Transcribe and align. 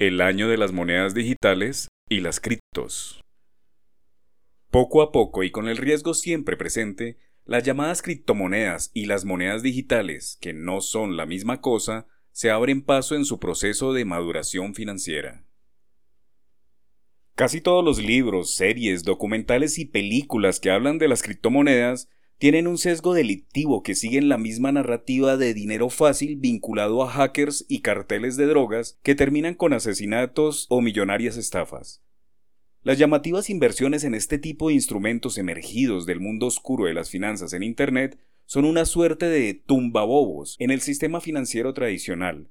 el 0.00 0.22
año 0.22 0.48
de 0.48 0.56
las 0.56 0.72
monedas 0.72 1.12
digitales 1.12 1.88
y 2.08 2.20
las 2.20 2.40
criptos. 2.40 3.20
Poco 4.70 5.02
a 5.02 5.12
poco 5.12 5.42
y 5.42 5.50
con 5.50 5.68
el 5.68 5.76
riesgo 5.76 6.14
siempre 6.14 6.56
presente, 6.56 7.18
las 7.44 7.64
llamadas 7.64 8.00
criptomonedas 8.00 8.90
y 8.94 9.04
las 9.04 9.26
monedas 9.26 9.62
digitales, 9.62 10.38
que 10.40 10.54
no 10.54 10.80
son 10.80 11.18
la 11.18 11.26
misma 11.26 11.60
cosa, 11.60 12.06
se 12.32 12.50
abren 12.50 12.80
paso 12.80 13.14
en 13.14 13.26
su 13.26 13.38
proceso 13.38 13.92
de 13.92 14.06
maduración 14.06 14.74
financiera. 14.74 15.44
Casi 17.34 17.60
todos 17.60 17.84
los 17.84 18.02
libros, 18.02 18.54
series, 18.54 19.04
documentales 19.04 19.78
y 19.78 19.84
películas 19.84 20.60
que 20.60 20.70
hablan 20.70 20.96
de 20.96 21.08
las 21.08 21.22
criptomonedas 21.22 22.08
tienen 22.40 22.66
un 22.66 22.78
sesgo 22.78 23.12
delictivo 23.12 23.82
que 23.82 23.94
siguen 23.94 24.30
la 24.30 24.38
misma 24.38 24.72
narrativa 24.72 25.36
de 25.36 25.52
dinero 25.52 25.90
fácil 25.90 26.36
vinculado 26.36 27.02
a 27.02 27.10
hackers 27.10 27.66
y 27.68 27.82
carteles 27.82 28.38
de 28.38 28.46
drogas 28.46 28.98
que 29.02 29.14
terminan 29.14 29.52
con 29.52 29.74
asesinatos 29.74 30.64
o 30.70 30.80
millonarias 30.80 31.36
estafas. 31.36 32.02
Las 32.82 32.96
llamativas 32.96 33.50
inversiones 33.50 34.04
en 34.04 34.14
este 34.14 34.38
tipo 34.38 34.68
de 34.68 34.74
instrumentos 34.74 35.36
emergidos 35.36 36.06
del 36.06 36.20
mundo 36.20 36.46
oscuro 36.46 36.86
de 36.86 36.94
las 36.94 37.10
finanzas 37.10 37.52
en 37.52 37.62
Internet 37.62 38.18
son 38.46 38.64
una 38.64 38.86
suerte 38.86 39.26
de 39.26 39.52
tumbabobos 39.52 40.56
en 40.60 40.70
el 40.70 40.80
sistema 40.80 41.20
financiero 41.20 41.74
tradicional. 41.74 42.48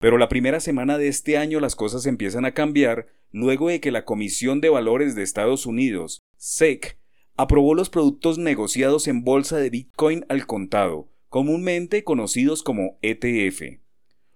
Pero 0.00 0.18
la 0.18 0.28
primera 0.28 0.58
semana 0.58 0.98
de 0.98 1.06
este 1.06 1.38
año 1.38 1.60
las 1.60 1.76
cosas 1.76 2.06
empiezan 2.06 2.44
a 2.44 2.54
cambiar 2.54 3.06
luego 3.30 3.68
de 3.68 3.78
que 3.78 3.92
la 3.92 4.04
Comisión 4.04 4.60
de 4.60 4.70
Valores 4.70 5.14
de 5.14 5.22
Estados 5.22 5.64
Unidos, 5.64 6.22
SEC, 6.38 6.98
aprobó 7.38 7.76
los 7.76 7.88
productos 7.88 8.36
negociados 8.36 9.06
en 9.06 9.22
bolsa 9.22 9.58
de 9.58 9.70
Bitcoin 9.70 10.26
al 10.28 10.44
contado, 10.44 11.08
comúnmente 11.28 12.02
conocidos 12.02 12.64
como 12.64 12.98
ETF. 13.00 13.78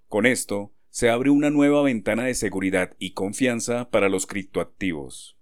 Con 0.07 0.25
esto, 0.25 0.73
se 0.89 1.11
abre 1.11 1.31
una 1.31 1.51
nueva 1.51 1.83
ventana 1.83 2.23
de 2.25 2.35
seguridad 2.35 2.95
y 3.01 3.11
confianza 3.11 3.91
para 3.91 4.09
los 4.09 4.27
criptoactivos. 4.27 5.37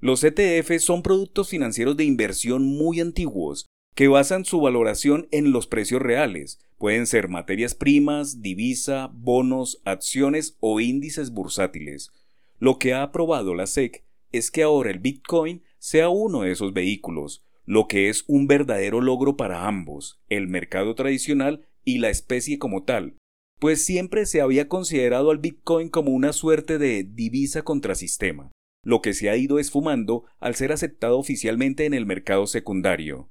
Los 0.00 0.24
ETF 0.24 0.80
son 0.80 1.04
productos 1.04 1.48
financieros 1.48 1.96
de 1.96 2.04
inversión 2.04 2.64
muy 2.64 3.00
antiguos 3.00 3.66
que 3.94 4.08
basan 4.08 4.44
su 4.44 4.60
valoración 4.60 5.28
en 5.30 5.52
los 5.52 5.68
precios 5.68 6.02
reales. 6.02 6.58
Pueden 6.76 7.06
ser 7.06 7.28
materias 7.28 7.76
primas, 7.76 8.42
divisa, 8.42 9.12
bonos, 9.14 9.80
acciones 9.84 10.56
o 10.58 10.80
índices 10.80 11.30
bursátiles. 11.30 12.10
Lo 12.58 12.80
que 12.80 12.94
ha 12.94 13.04
aprobado 13.04 13.54
la 13.54 13.68
SEC 13.68 14.04
es 14.32 14.50
que 14.50 14.64
ahora 14.64 14.90
el 14.90 14.98
Bitcoin 14.98 15.62
sea 15.84 16.08
uno 16.08 16.40
de 16.40 16.50
esos 16.50 16.72
vehículos, 16.72 17.44
lo 17.66 17.88
que 17.88 18.08
es 18.08 18.24
un 18.26 18.46
verdadero 18.46 19.02
logro 19.02 19.36
para 19.36 19.66
ambos, 19.66 20.18
el 20.30 20.48
mercado 20.48 20.94
tradicional 20.94 21.68
y 21.84 21.98
la 21.98 22.08
especie 22.08 22.58
como 22.58 22.84
tal, 22.84 23.18
pues 23.60 23.84
siempre 23.84 24.24
se 24.24 24.40
había 24.40 24.66
considerado 24.66 25.30
al 25.30 25.36
Bitcoin 25.36 25.90
como 25.90 26.12
una 26.12 26.32
suerte 26.32 26.78
de 26.78 27.04
divisa 27.04 27.64
contrasistema, 27.64 28.50
lo 28.82 29.02
que 29.02 29.12
se 29.12 29.28
ha 29.28 29.36
ido 29.36 29.58
esfumando 29.58 30.24
al 30.40 30.54
ser 30.54 30.72
aceptado 30.72 31.18
oficialmente 31.18 31.84
en 31.84 31.92
el 31.92 32.06
mercado 32.06 32.46
secundario. 32.46 33.30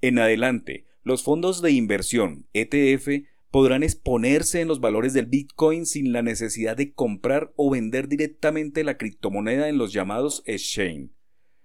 En 0.00 0.18
adelante, 0.18 0.86
los 1.02 1.22
fondos 1.22 1.60
de 1.60 1.72
inversión 1.72 2.46
ETF 2.54 3.26
podrán 3.50 3.82
exponerse 3.82 4.62
en 4.62 4.68
los 4.68 4.80
valores 4.80 5.12
del 5.12 5.26
Bitcoin 5.26 5.84
sin 5.84 6.14
la 6.14 6.22
necesidad 6.22 6.74
de 6.74 6.94
comprar 6.94 7.52
o 7.54 7.68
vender 7.68 8.08
directamente 8.08 8.82
la 8.82 8.96
criptomoneda 8.96 9.68
en 9.68 9.76
los 9.76 9.92
llamados 9.92 10.42
exchange. 10.46 11.10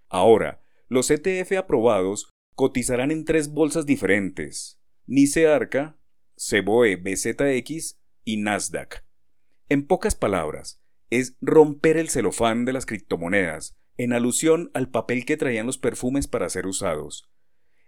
Ahora, 0.09 0.63
los 0.87 1.11
ETF 1.11 1.53
aprobados 1.57 2.33
cotizarán 2.55 3.11
en 3.11 3.25
tres 3.25 3.49
bolsas 3.49 3.85
diferentes, 3.85 4.79
NICE 5.05 5.47
Arca, 5.47 5.99
Ceboe 6.37 6.95
BZX 6.95 7.99
y 8.23 8.37
Nasdaq. 8.37 9.03
En 9.69 9.85
pocas 9.85 10.15
palabras, 10.15 10.81
es 11.09 11.37
romper 11.41 11.97
el 11.97 12.09
celofán 12.09 12.65
de 12.65 12.73
las 12.73 12.85
criptomonedas, 12.85 13.77
en 13.97 14.13
alusión 14.13 14.69
al 14.73 14.89
papel 14.89 15.25
que 15.25 15.37
traían 15.37 15.65
los 15.65 15.77
perfumes 15.77 16.27
para 16.27 16.49
ser 16.49 16.67
usados. 16.67 17.29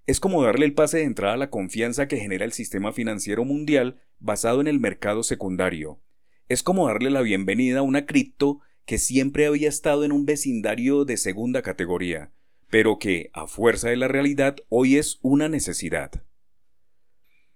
Es 0.07 0.19
como 0.19 0.43
darle 0.43 0.65
el 0.65 0.73
pase 0.73 0.97
de 0.97 1.03
entrada 1.03 1.35
a 1.35 1.37
la 1.37 1.49
confianza 1.49 2.07
que 2.07 2.17
genera 2.17 2.43
el 2.43 2.51
sistema 2.51 2.91
financiero 2.91 3.45
mundial 3.45 4.01
basado 4.17 4.59
en 4.59 4.67
el 4.67 4.79
mercado 4.79 5.23
secundario. 5.23 6.01
Es 6.47 6.63
como 6.63 6.87
darle 6.87 7.11
la 7.11 7.21
bienvenida 7.21 7.79
a 7.79 7.83
una 7.83 8.05
cripto 8.05 8.61
que 8.85 8.97
siempre 8.97 9.45
había 9.45 9.69
estado 9.69 10.03
en 10.03 10.11
un 10.11 10.25
vecindario 10.25 11.05
de 11.05 11.17
segunda 11.17 11.61
categoría, 11.61 12.31
pero 12.69 12.99
que, 12.99 13.29
a 13.33 13.47
fuerza 13.47 13.89
de 13.89 13.97
la 13.97 14.07
realidad, 14.07 14.57
hoy 14.69 14.97
es 14.97 15.19
una 15.21 15.49
necesidad. 15.49 16.23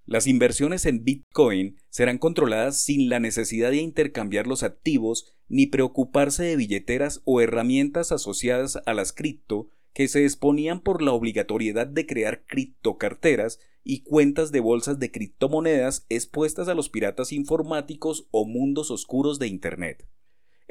Las 0.05 0.27
inversiones 0.27 0.85
en 0.85 1.03
Bitcoin 1.05 1.77
serán 1.89 2.17
controladas 2.17 2.81
sin 2.81 3.07
la 3.07 3.19
necesidad 3.19 3.71
de 3.71 3.77
intercambiar 3.77 4.47
los 4.47 4.61
activos 4.63 5.33
ni 5.47 5.65
preocuparse 5.65 6.43
de 6.43 6.57
billeteras 6.57 7.21
o 7.23 7.39
herramientas 7.39 8.11
asociadas 8.11 8.79
a 8.85 8.93
las 8.93 9.13
cripto 9.13 9.69
que 9.93 10.07
se 10.07 10.23
exponían 10.23 10.81
por 10.81 11.01
la 11.01 11.13
obligatoriedad 11.13 11.87
de 11.87 12.05
crear 12.05 12.43
criptocarteras 12.45 13.59
y 13.83 14.01
cuentas 14.01 14.51
de 14.51 14.59
bolsas 14.59 14.99
de 14.99 15.11
criptomonedas 15.11 16.05
expuestas 16.09 16.67
a 16.67 16.73
los 16.73 16.89
piratas 16.89 17.31
informáticos 17.31 18.27
o 18.31 18.45
mundos 18.45 18.91
oscuros 18.91 19.39
de 19.39 19.47
Internet. 19.47 20.07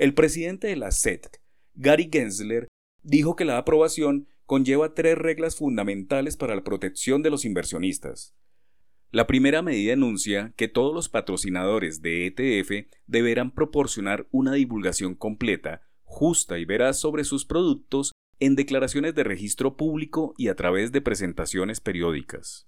El 0.03 0.15
presidente 0.15 0.67
de 0.67 0.75
la 0.75 0.91
SEC, 0.91 1.41
Gary 1.75 2.09
Gensler, 2.13 2.67
dijo 3.05 3.37
que 3.37 3.45
la 3.45 3.57
aprobación 3.57 4.27
conlleva 4.47 4.95
tres 4.95 5.17
reglas 5.17 5.55
fundamentales 5.55 6.37
para 6.37 6.57
la 6.57 6.65
protección 6.65 7.23
de 7.23 7.31
los 7.31 7.45
inversionistas. 7.45 8.35
La 9.13 9.29
primera 9.29 9.63
medida 9.63 9.93
enuncia 9.93 10.55
que 10.57 10.67
todos 10.67 10.93
los 10.93 11.09
patrocinadores 11.09 12.03
de 12.03 12.27
ETF 12.27 12.93
deberán 13.07 13.55
proporcionar 13.55 14.27
una 14.33 14.55
divulgación 14.55 15.15
completa, 15.15 15.83
justa 16.03 16.59
y 16.59 16.65
veraz 16.65 16.99
sobre 16.99 17.23
sus 17.23 17.45
productos 17.45 18.11
en 18.41 18.57
declaraciones 18.57 19.15
de 19.15 19.23
registro 19.23 19.77
público 19.77 20.35
y 20.37 20.49
a 20.49 20.57
través 20.57 20.91
de 20.91 21.01
presentaciones 21.01 21.81
periódicas. 21.81 22.67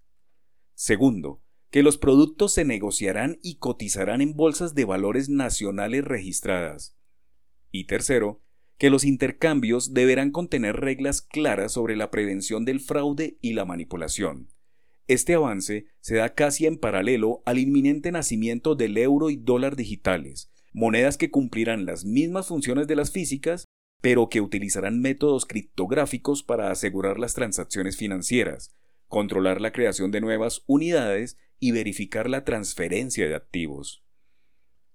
Segundo, 0.75 1.43
que 1.73 1.83
los 1.83 1.99
productos 1.99 2.55
se 2.55 2.65
negociarán 2.65 3.41
y 3.43 3.56
cotizarán 3.56 4.21
en 4.21 4.37
bolsas 4.37 4.77
de 4.77 4.84
valores 4.84 5.28
nacionales 5.28 6.05
registradas. 6.05 6.97
Y 7.77 7.87
tercero, 7.87 8.41
que 8.79 8.89
los 8.89 9.03
intercambios 9.03 9.95
deberán 9.95 10.31
contener 10.31 10.77
reglas 10.77 11.23
claras 11.23 11.73
sobre 11.73 11.97
la 11.97 12.12
prevención 12.12 12.65
del 12.65 12.79
fraude 12.79 13.37
y 13.41 13.55
la 13.55 13.65
manipulación. 13.65 14.49
Este 15.09 15.35
avance 15.35 15.87
se 15.99 16.15
da 16.15 16.35
casi 16.35 16.67
en 16.67 16.79
paralelo 16.79 17.43
al 17.47 17.59
inminente 17.59 18.12
nacimiento 18.12 18.77
del 18.77 18.97
euro 18.97 19.29
y 19.29 19.35
dólar 19.35 19.75
digitales, 19.75 20.53
monedas 20.73 21.17
que 21.19 21.33
cumplirán 21.33 21.85
las 21.85 22.05
mismas 22.05 22.47
funciones 22.47 22.87
de 22.87 22.95
las 22.95 23.11
físicas, 23.11 23.65
pero 24.01 24.29
que 24.29 24.41
utilizarán 24.41 25.01
métodos 25.01 25.45
criptográficos 25.45 26.45
para 26.45 26.71
asegurar 26.71 27.19
las 27.19 27.35
transacciones 27.35 27.97
financieras, 27.97 28.73
controlar 29.09 29.61
la 29.61 29.73
creación 29.73 30.12
de 30.12 30.21
nuevas 30.21 30.62
unidades 30.69 31.39
y 31.59 31.73
verificar 31.73 32.31
la 32.31 32.45
transferencia 32.45 33.27
de 33.27 33.35
activos. 33.35 34.03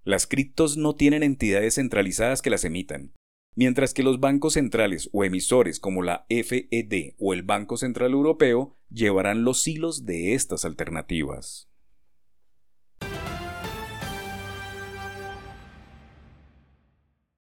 Las 0.09 0.25
criptos 0.25 0.75
no 0.75 0.96
tienen 0.96 1.22
entidades 1.22 1.75
centralizadas 1.75 2.42
que 2.42 2.50
las 2.50 2.64
emitan, 2.64 3.14
mientras 3.56 3.94
que 3.94 4.02
los 4.02 4.20
bancos 4.20 4.53
centrales 4.53 5.08
o 5.14 5.24
emisores 5.24 5.80
como 5.80 6.02
la 6.02 6.25
FED 6.30 7.14
o 7.20 7.36
el 7.36 7.44
Banco 7.44 7.78
Central 7.78 8.14
Europeo 8.14 8.75
llevarán 8.90 9.44
los 9.44 9.68
hilos 9.68 10.06
de 10.06 10.34
estas 10.34 10.66
alternativas. 10.66 11.69